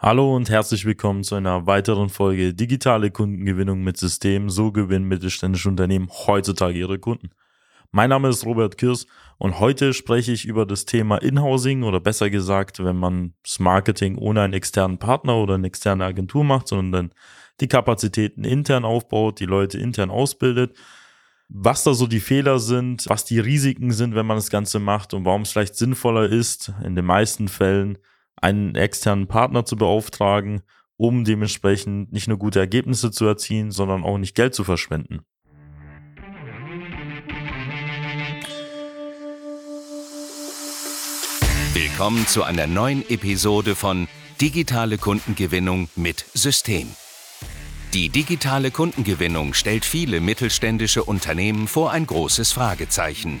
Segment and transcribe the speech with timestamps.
[0.00, 4.48] Hallo und herzlich willkommen zu einer weiteren Folge Digitale Kundengewinnung mit System.
[4.48, 7.30] So gewinnen mittelständische Unternehmen heutzutage ihre Kunden.
[7.90, 9.08] Mein Name ist Robert Kirs
[9.38, 14.18] und heute spreche ich über das Thema Inhousing oder besser gesagt, wenn man das Marketing
[14.18, 17.10] ohne einen externen Partner oder eine externe Agentur macht, sondern
[17.60, 20.78] die Kapazitäten intern aufbaut, die Leute intern ausbildet,
[21.48, 25.12] was da so die Fehler sind, was die Risiken sind, wenn man das Ganze macht
[25.12, 27.98] und warum es vielleicht sinnvoller ist, in den meisten Fällen
[28.42, 30.62] einen externen Partner zu beauftragen,
[30.96, 35.20] um dementsprechend nicht nur gute Ergebnisse zu erzielen, sondern auch nicht Geld zu verschwenden.
[41.74, 44.08] Willkommen zu einer neuen Episode von
[44.40, 46.88] Digitale Kundengewinnung mit System.
[47.94, 53.40] Die digitale Kundengewinnung stellt viele mittelständische Unternehmen vor ein großes Fragezeichen.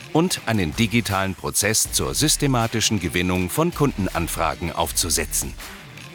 [0.13, 5.53] und einen digitalen Prozess zur systematischen Gewinnung von Kundenanfragen aufzusetzen.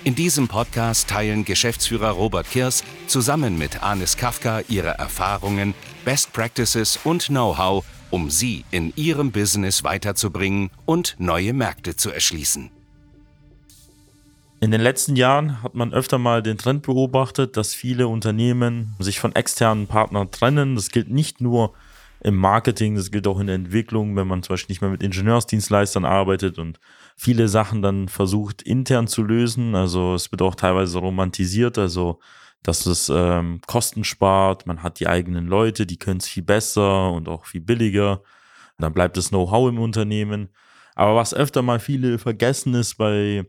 [0.05, 7.00] In diesem Podcast teilen Geschäftsführer Robert Kirs zusammen mit Anis Kafka ihre Erfahrungen, Best Practices
[7.03, 12.70] und Know-how, um sie in ihrem Business weiterzubringen und neue Märkte zu erschließen.
[14.60, 19.20] In den letzten Jahren hat man öfter mal den Trend beobachtet, dass viele Unternehmen sich
[19.20, 20.77] von externen Partnern trennen.
[20.77, 21.75] Das gilt nicht nur
[22.27, 25.00] im Marketing, das gilt auch in der Entwicklung, wenn man zum Beispiel nicht mehr mit
[25.00, 26.80] Ingenieursdienstleistern arbeitet und
[27.16, 29.77] viele Sachen dann versucht intern zu lösen.
[29.77, 32.19] Also es wird auch teilweise romantisiert, also
[32.64, 37.12] dass es ähm, Kosten spart, man hat die eigenen Leute, die können es viel besser
[37.12, 38.22] und auch viel billiger.
[38.77, 40.48] dann bleibt das Know-how im Unternehmen.
[40.97, 43.44] Aber was öfter mal viele vergessen ist bei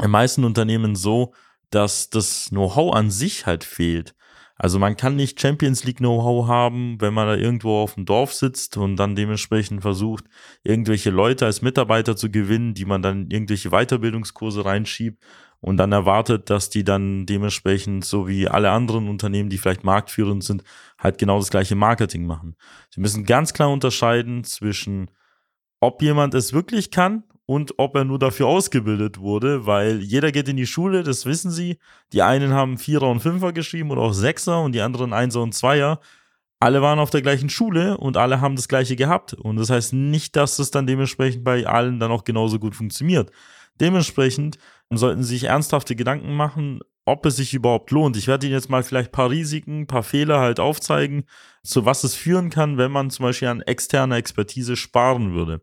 [0.00, 1.34] den meisten Unternehmen so,
[1.68, 4.14] dass das Know-how an sich halt fehlt.
[4.56, 8.32] Also man kann nicht Champions League Know-how haben, wenn man da irgendwo auf dem Dorf
[8.32, 10.24] sitzt und dann dementsprechend versucht,
[10.62, 15.24] irgendwelche Leute als Mitarbeiter zu gewinnen, die man dann irgendwelche Weiterbildungskurse reinschiebt
[15.60, 20.44] und dann erwartet, dass die dann dementsprechend, so wie alle anderen Unternehmen, die vielleicht marktführend
[20.44, 20.62] sind,
[20.98, 22.54] halt genau das gleiche Marketing machen.
[22.90, 25.10] Sie müssen ganz klar unterscheiden zwischen,
[25.80, 30.48] ob jemand es wirklich kann und ob er nur dafür ausgebildet wurde, weil jeder geht
[30.48, 31.78] in die Schule, das wissen sie.
[32.12, 35.54] Die einen haben Vierer und Fünfer geschrieben oder auch Sechser und die anderen Einser und
[35.54, 36.00] Zweier.
[36.60, 39.34] Alle waren auf der gleichen Schule und alle haben das gleiche gehabt.
[39.34, 43.30] Und das heißt nicht, dass es dann dementsprechend bei allen dann auch genauso gut funktioniert.
[43.80, 44.58] Dementsprechend
[44.90, 48.16] sollten sie sich ernsthafte Gedanken machen, ob es sich überhaupt lohnt.
[48.16, 51.24] Ich werde Ihnen jetzt mal vielleicht ein paar Risiken, ein paar Fehler halt aufzeigen,
[51.62, 55.60] zu was es führen kann, wenn man zum Beispiel an externer Expertise sparen würde.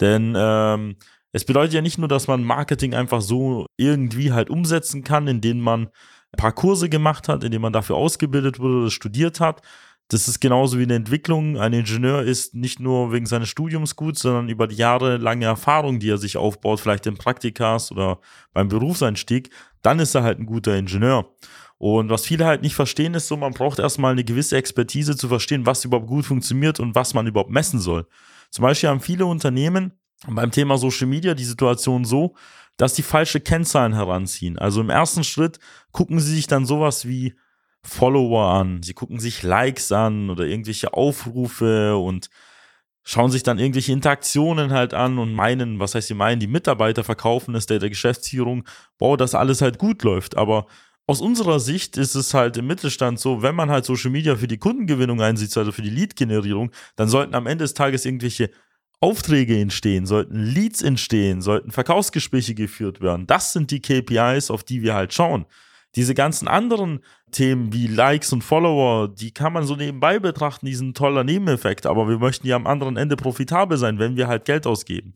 [0.00, 0.96] Denn ähm,
[1.32, 5.60] es bedeutet ja nicht nur, dass man Marketing einfach so irgendwie halt umsetzen kann, indem
[5.60, 5.88] man
[6.32, 9.62] ein paar Kurse gemacht hat, indem man dafür ausgebildet wurde oder studiert hat.
[10.08, 11.58] Das ist genauso wie eine Entwicklung.
[11.58, 16.10] Ein Ingenieur ist nicht nur wegen seines Studiums gut, sondern über die jahrelange Erfahrung, die
[16.10, 18.20] er sich aufbaut, vielleicht in Praktikas oder
[18.52, 19.50] beim Berufseinstieg,
[19.82, 21.30] dann ist er halt ein guter Ingenieur.
[21.78, 25.28] Und was viele halt nicht verstehen, ist so, man braucht erstmal eine gewisse Expertise zu
[25.28, 28.06] verstehen, was überhaupt gut funktioniert und was man überhaupt messen soll.
[28.54, 29.98] Zum Beispiel haben viele Unternehmen
[30.28, 32.36] beim Thema Social Media die Situation so,
[32.76, 34.60] dass die falsche Kennzahlen heranziehen.
[34.60, 35.58] Also im ersten Schritt
[35.90, 37.34] gucken sie sich dann sowas wie
[37.82, 42.30] Follower an, sie gucken sich Likes an oder irgendwelche Aufrufe und
[43.02, 47.02] schauen sich dann irgendwelche Interaktionen halt an und meinen, was heißt sie meinen, die Mitarbeiter
[47.02, 48.68] verkaufen es der, der Geschäftsführung,
[49.00, 50.36] wow, dass alles halt gut läuft.
[50.36, 50.66] Aber
[51.06, 54.48] aus unserer Sicht ist es halt im Mittelstand so, wenn man halt Social Media für
[54.48, 58.50] die Kundengewinnung einsetzt, also für die Lead-Generierung, dann sollten am Ende des Tages irgendwelche
[59.00, 63.26] Aufträge entstehen, sollten Leads entstehen, sollten Verkaufsgespräche geführt werden.
[63.26, 65.44] Das sind die KPIs, auf die wir halt schauen.
[65.94, 67.00] Diese ganzen anderen
[67.30, 71.22] Themen wie Likes und Follower, die kann man so nebenbei betrachten, die sind ein toller
[71.22, 75.14] Nebeneffekt, aber wir möchten ja am anderen Ende profitabel sein, wenn wir halt Geld ausgeben.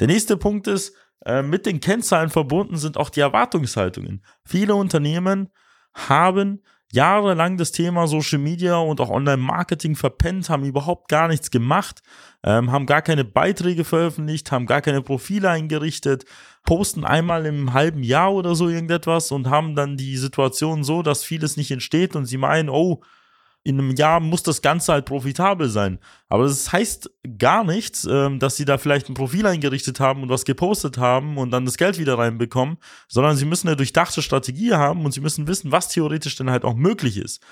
[0.00, 4.22] Der nächste Punkt ist, äh, mit den Kennzahlen verbunden sind auch die Erwartungshaltungen.
[4.44, 5.48] Viele Unternehmen
[5.94, 12.00] haben jahrelang das Thema Social Media und auch Online-Marketing verpennt, haben überhaupt gar nichts gemacht,
[12.44, 16.24] ähm, haben gar keine Beiträge veröffentlicht, haben gar keine Profile eingerichtet,
[16.64, 21.24] posten einmal im halben Jahr oder so irgendetwas und haben dann die Situation so, dass
[21.24, 23.02] vieles nicht entsteht und sie meinen, oh,
[23.66, 25.98] in einem Jahr muss das Ganze halt profitabel sein.
[26.28, 30.28] Aber das heißt gar nichts, ähm, dass sie da vielleicht ein Profil eingerichtet haben und
[30.28, 32.76] was gepostet haben und dann das Geld wieder reinbekommen,
[33.08, 36.64] sondern sie müssen eine durchdachte Strategie haben und sie müssen wissen, was theoretisch denn halt
[36.64, 37.42] auch möglich ist.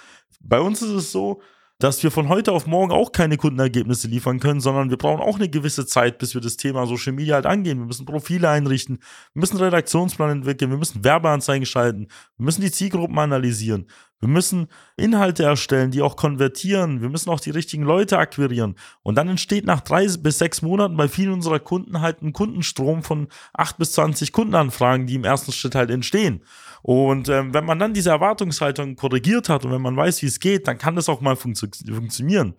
[0.41, 1.43] Bei uns ist es so,
[1.81, 5.37] dass wir von heute auf morgen auch keine Kundenergebnisse liefern können, sondern wir brauchen auch
[5.37, 7.79] eine gewisse Zeit, bis wir das Thema Social Media halt angehen.
[7.79, 8.99] Wir müssen Profile einrichten,
[9.33, 12.07] wir müssen Redaktionsplan entwickeln, wir müssen Werbeanzeigen schalten,
[12.37, 13.89] wir müssen die Zielgruppen analysieren,
[14.21, 17.03] wir müssen Inhalte erstellen, die auch konvertieren.
[17.03, 18.77] Wir müssen auch die richtigen Leute akquirieren.
[19.03, 23.03] Und dann entsteht nach drei bis sechs Monaten bei vielen unserer Kunden halt ein Kundenstrom
[23.03, 26.43] von acht bis zwanzig Kundenanfragen, die im ersten Schritt halt entstehen.
[26.81, 30.41] Und ähm, wenn man dann diese Erwartungshaltung korrigiert hat und wenn man weiß, wie es
[30.41, 32.55] geht, dann kann das auch mal funktio funktionieren.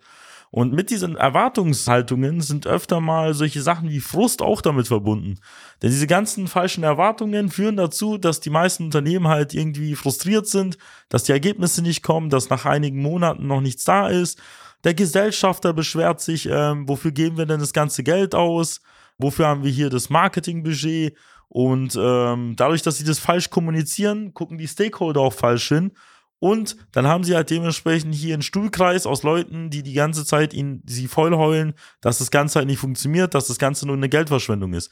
[0.56, 5.38] Und mit diesen Erwartungshaltungen sind öfter mal solche Sachen wie Frust auch damit verbunden.
[5.82, 10.78] Denn diese ganzen falschen Erwartungen führen dazu, dass die meisten Unternehmen halt irgendwie frustriert sind,
[11.10, 14.40] dass die Ergebnisse nicht kommen, dass nach einigen Monaten noch nichts da ist.
[14.82, 18.80] Der Gesellschafter beschwert sich, ähm, wofür geben wir denn das ganze Geld aus?
[19.18, 21.18] Wofür haben wir hier das Marketingbudget?
[21.50, 25.92] Und ähm, dadurch, dass sie das falsch kommunizieren, gucken die Stakeholder auch falsch hin
[26.38, 30.52] und dann haben sie halt dementsprechend hier einen Stuhlkreis aus Leuten, die die ganze Zeit
[30.52, 34.08] ihnen sie voll heulen, dass das Ganze halt nicht funktioniert, dass das Ganze nur eine
[34.08, 34.90] Geldverschwendung ist.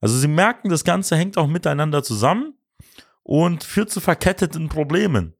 [0.00, 2.54] Also sie merken, das Ganze hängt auch miteinander zusammen
[3.22, 5.34] und führt zu verketteten Problemen.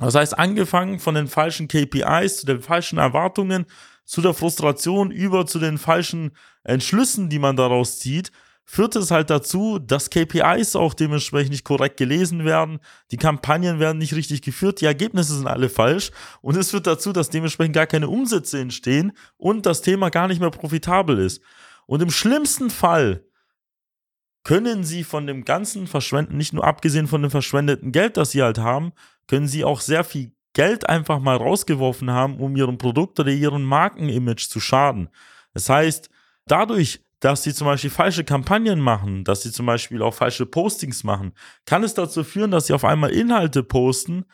[0.00, 3.66] Das heißt, angefangen von den falschen KPIs, zu den falschen Erwartungen,
[4.04, 8.30] zu der Frustration über zu den falschen Entschlüssen, die man daraus zieht,
[8.66, 12.80] führt es halt dazu, dass KPIs auch dementsprechend nicht korrekt gelesen werden,
[13.12, 16.10] die Kampagnen werden nicht richtig geführt, die Ergebnisse sind alle falsch
[16.42, 20.40] und es führt dazu, dass dementsprechend gar keine Umsätze entstehen und das Thema gar nicht
[20.40, 21.40] mehr profitabel ist.
[21.86, 23.24] Und im schlimmsten Fall
[24.42, 28.42] können sie von dem ganzen Verschwenden, nicht nur abgesehen von dem verschwendeten Geld, das sie
[28.42, 28.92] halt haben,
[29.28, 33.64] können sie auch sehr viel Geld einfach mal rausgeworfen haben, um ihrem Produkt oder ihrem
[33.64, 35.08] Markenimage zu schaden.
[35.52, 36.10] Das heißt,
[36.46, 41.04] dadurch, dass sie zum Beispiel falsche Kampagnen machen, dass sie zum Beispiel auch falsche Postings
[41.04, 41.32] machen,
[41.64, 44.24] kann es dazu führen, dass sie auf einmal Inhalte posten,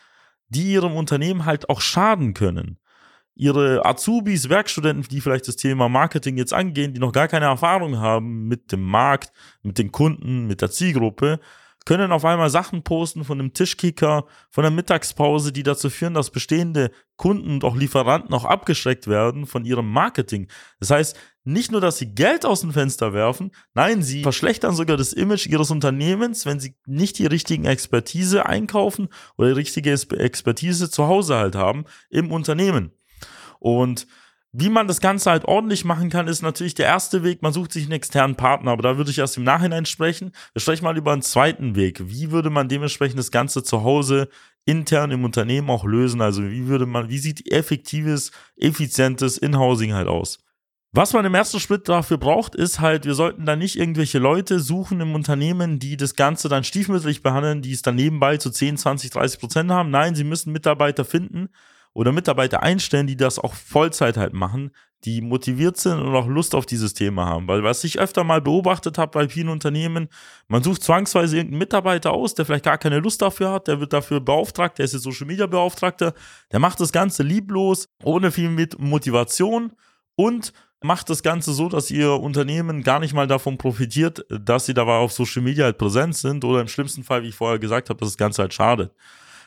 [0.49, 2.79] die ihrem Unternehmen halt auch schaden können.
[3.35, 7.99] Ihre Azubis, Werkstudenten, die vielleicht das Thema Marketing jetzt angehen, die noch gar keine Erfahrung
[7.99, 9.33] haben mit dem Markt,
[9.63, 11.41] mit den Kunden, mit der Zielgruppe,
[11.85, 16.31] können auf einmal Sachen posten von einem Tischkicker, von der Mittagspause, die dazu führen, dass
[16.31, 20.49] bestehende Kunden und auch Lieferanten auch abgeschreckt werden von ihrem Marketing.
[20.79, 24.97] Das heißt, nicht nur, dass sie Geld aus dem Fenster werfen, nein, sie verschlechtern sogar
[24.97, 30.91] das Image ihres Unternehmens, wenn sie nicht die richtigen Expertise einkaufen oder die richtige Expertise
[30.91, 32.93] zu Hause halt haben im Unternehmen.
[33.59, 34.07] Und
[34.55, 37.73] wie man das Ganze halt ordentlich machen kann, ist natürlich der erste Weg, man sucht
[37.73, 40.33] sich einen externen Partner, aber da würde ich erst im Nachhinein sprechen.
[40.53, 42.03] Wir sprechen mal über einen zweiten Weg.
[42.05, 44.29] Wie würde man dementsprechend das Ganze zu Hause
[44.67, 46.21] intern im Unternehmen auch lösen?
[46.21, 50.39] Also wie würde man, wie sieht effektives, effizientes Inhousing halt aus?
[50.95, 54.61] Was man im ersten Schritt dafür braucht, ist halt, wir sollten da nicht irgendwelche Leute
[54.61, 58.77] suchen im Unternehmen, die das Ganze dann stiefmütterlich behandeln, die es dann nebenbei zu 10,
[58.77, 59.91] 20, 30 Prozent haben.
[59.91, 61.49] Nein, sie müssen Mitarbeiter finden,
[61.95, 64.71] oder Mitarbeiter einstellen, die das auch Vollzeit halt machen,
[65.05, 67.49] die motiviert sind und auch Lust auf dieses Thema haben.
[67.49, 70.09] Weil was ich öfter mal beobachtet habe bei vielen Unternehmen,
[70.47, 73.93] man sucht zwangsweise irgendeinen Mitarbeiter aus, der vielleicht gar keine Lust dafür hat, der wird
[73.93, 76.15] dafür beauftragt, der ist jetzt Social Media Beauftragter,
[76.53, 78.49] der macht das Ganze lieblos, ohne viel
[78.79, 79.73] Motivation
[80.15, 80.53] und
[80.85, 84.97] macht das Ganze so, dass ihr Unternehmen gar nicht mal davon profitiert, dass sie dabei
[84.97, 88.01] auf Social Media halt präsent sind oder im schlimmsten Fall, wie ich vorher gesagt habe,
[88.01, 88.93] dass das Ganze halt schadet.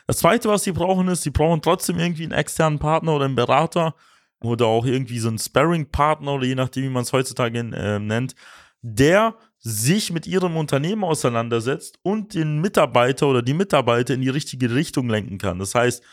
[0.06, 3.34] Das zweite, was sie brauchen, ist, sie brauchen trotzdem irgendwie einen externen Partner oder einen
[3.34, 3.94] Berater
[4.40, 8.34] oder auch irgendwie so einen Sparring-Partner oder je nachdem, wie man es heutzutage äh, nennt,
[8.82, 14.72] der sich mit ihrem Unternehmen auseinandersetzt und den Mitarbeiter oder die Mitarbeiter in die richtige
[14.72, 15.58] Richtung lenken kann.
[15.58, 16.04] Das heißt,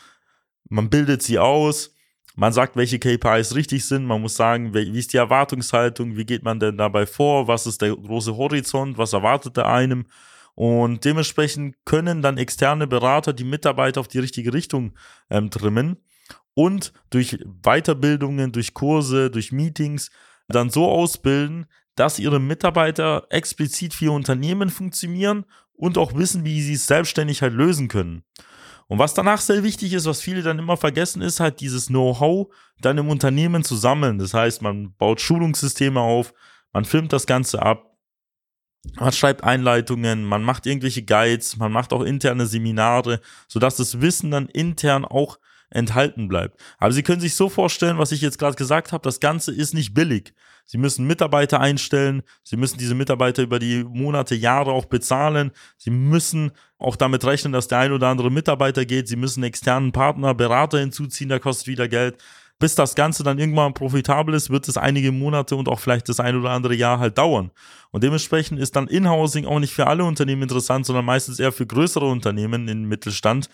[0.68, 1.93] man bildet sie aus,
[2.34, 6.42] man sagt, welche KPIs richtig sind, man muss sagen, wie ist die Erwartungshaltung, wie geht
[6.42, 10.06] man denn dabei vor, was ist der große Horizont, was erwartet er einem?
[10.56, 14.94] Und dementsprechend können dann externe Berater die Mitarbeiter auf die richtige Richtung
[15.30, 15.96] ähm, trimmen
[16.54, 20.10] und durch Weiterbildungen, durch Kurse, durch Meetings
[20.48, 26.60] dann so ausbilden, dass ihre Mitarbeiter explizit für ihr Unternehmen funktionieren und auch wissen, wie
[26.60, 28.24] sie es selbstständig halt lösen können.
[28.86, 32.48] Und was danach sehr wichtig ist, was viele dann immer vergessen, ist halt dieses Know-how
[32.80, 34.18] dann im Unternehmen zu sammeln.
[34.18, 36.34] Das heißt, man baut Schulungssysteme auf,
[36.72, 37.94] man filmt das Ganze ab,
[38.96, 44.30] man schreibt Einleitungen, man macht irgendwelche Guides, man macht auch interne Seminare, sodass das Wissen
[44.30, 45.38] dann intern auch
[45.74, 46.60] enthalten bleibt.
[46.78, 49.74] Aber Sie können sich so vorstellen, was ich jetzt gerade gesagt habe, das Ganze ist
[49.74, 50.34] nicht billig.
[50.66, 55.50] Sie müssen Mitarbeiter einstellen, Sie müssen diese Mitarbeiter über die Monate, Jahre auch bezahlen.
[55.76, 59.08] Sie müssen auch damit rechnen, dass der ein oder andere Mitarbeiter geht.
[59.08, 62.16] Sie müssen externen Partner, Berater hinzuziehen, der kostet wieder Geld.
[62.60, 66.20] Bis das Ganze dann irgendwann profitabel ist, wird es einige Monate und auch vielleicht das
[66.20, 67.50] ein oder andere Jahr halt dauern.
[67.90, 71.66] Und dementsprechend ist dann Inhousing auch nicht für alle Unternehmen interessant, sondern meistens eher für
[71.66, 73.50] größere Unternehmen im Mittelstand,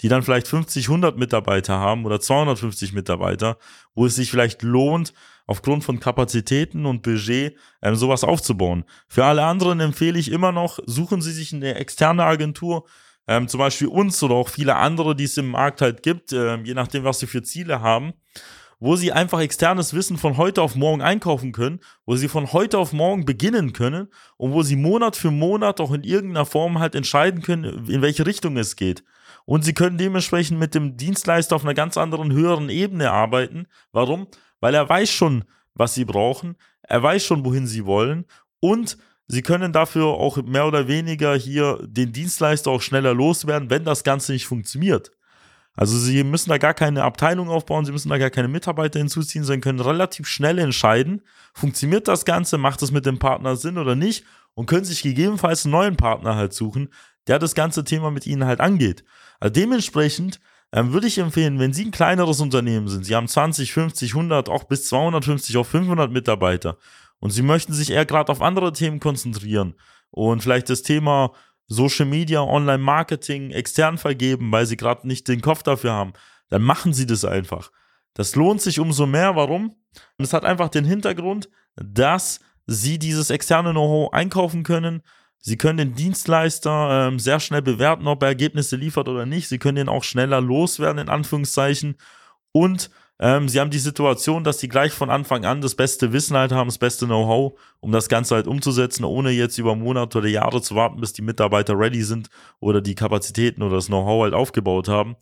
[0.00, 3.58] die dann vielleicht 50, 100 Mitarbeiter haben oder 250 Mitarbeiter,
[3.94, 5.12] wo es sich vielleicht lohnt,
[5.46, 8.84] aufgrund von Kapazitäten und Budget ähm, sowas aufzubauen.
[9.08, 12.86] Für alle anderen empfehle ich immer noch, suchen Sie sich eine externe Agentur,
[13.26, 16.64] ähm, zum Beispiel uns oder auch viele andere, die es im Markt halt gibt, ähm,
[16.64, 18.12] je nachdem, was sie für Ziele haben,
[18.80, 22.78] wo sie einfach externes Wissen von heute auf morgen einkaufen können, wo sie von heute
[22.78, 26.94] auf morgen beginnen können und wo sie Monat für Monat auch in irgendeiner Form halt
[26.94, 29.04] entscheiden können, in welche Richtung es geht.
[29.44, 33.66] Und sie können dementsprechend mit dem Dienstleister auf einer ganz anderen, höheren Ebene arbeiten.
[33.92, 34.26] Warum?
[34.60, 38.26] Weil er weiß schon, was sie brauchen, er weiß schon, wohin sie wollen
[38.60, 38.96] und
[39.26, 44.04] sie können dafür auch mehr oder weniger hier den Dienstleister auch schneller loswerden, wenn das
[44.04, 45.10] Ganze nicht funktioniert.
[45.76, 49.44] Also sie müssen da gar keine Abteilung aufbauen, sie müssen da gar keine Mitarbeiter hinzuziehen,
[49.44, 51.22] sondern können relativ schnell entscheiden,
[51.52, 54.24] funktioniert das Ganze, macht es mit dem Partner Sinn oder nicht
[54.54, 56.90] und können sich gegebenenfalls einen neuen Partner halt suchen,
[57.26, 59.04] der das ganze Thema mit ihnen halt angeht.
[59.40, 60.40] Also dementsprechend
[60.72, 64.48] ähm, würde ich empfehlen, wenn Sie ein kleineres Unternehmen sind, Sie haben 20, 50, 100,
[64.48, 66.78] auch bis 250, auch 500 Mitarbeiter
[67.20, 69.74] und Sie möchten sich eher gerade auf andere Themen konzentrieren
[70.10, 71.32] und vielleicht das Thema
[71.66, 76.12] Social Media, Online Marketing extern vergeben, weil Sie gerade nicht den Kopf dafür haben,
[76.48, 77.70] dann machen Sie das einfach.
[78.14, 79.34] Das lohnt sich umso mehr.
[79.34, 79.74] Warum?
[80.18, 85.02] Es hat einfach den Hintergrund, dass Sie dieses externe Know-how einkaufen können,
[85.46, 89.46] Sie können den Dienstleister ähm, sehr schnell bewerten, ob er Ergebnisse liefert oder nicht.
[89.46, 91.96] Sie können ihn auch schneller loswerden, in Anführungszeichen.
[92.52, 96.34] Und ähm, sie haben die Situation, dass sie gleich von Anfang an das beste Wissen
[96.34, 100.28] halt haben, das beste Know-how, um das Ganze halt umzusetzen, ohne jetzt über Monate oder
[100.28, 104.32] Jahre zu warten, bis die Mitarbeiter ready sind oder die Kapazitäten oder das Know-how halt
[104.32, 105.14] aufgebaut haben.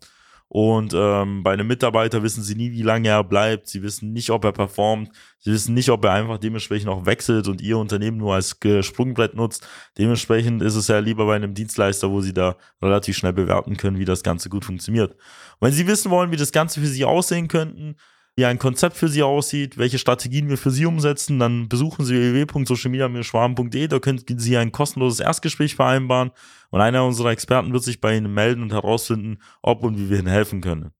[0.55, 3.67] Und ähm, bei einem Mitarbeiter wissen sie nie, wie lange er bleibt.
[3.67, 5.09] Sie wissen nicht, ob er performt.
[5.39, 9.33] Sie wissen nicht, ob er einfach dementsprechend auch wechselt und ihr Unternehmen nur als Sprungbrett
[9.33, 9.67] nutzt.
[9.97, 13.97] Dementsprechend ist es ja lieber bei einem Dienstleister, wo sie da relativ schnell bewerten können,
[13.97, 15.13] wie das Ganze gut funktioniert.
[15.13, 17.95] Und wenn Sie wissen wollen, wie das Ganze für Sie aussehen könnten,
[18.35, 22.15] wie ein Konzept für Sie aussieht, welche Strategien wir für Sie umsetzen, dann besuchen Sie
[22.15, 23.87] www.socialmedia-schwaben.de.
[23.87, 26.31] Da können Sie ein kostenloses Erstgespräch vereinbaren
[26.71, 30.17] und einer unserer Experten wird sich bei Ihnen melden und herausfinden, ob und wie wir
[30.17, 30.91] Ihnen helfen können.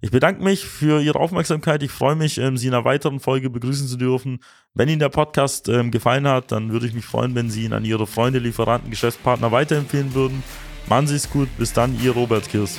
[0.00, 1.82] Ich bedanke mich für Ihre Aufmerksamkeit.
[1.82, 4.40] Ich freue mich, ähm, Sie in einer weiteren Folge begrüßen zu dürfen.
[4.74, 7.72] Wenn Ihnen der Podcast ähm, gefallen hat, dann würde ich mich freuen, wenn Sie ihn
[7.72, 10.42] an Ihre Freunde, Lieferanten, Geschäftspartner weiterempfehlen würden.
[10.88, 11.48] Machen Sie es gut.
[11.58, 12.78] Bis dann, Ihr Robert Kirs.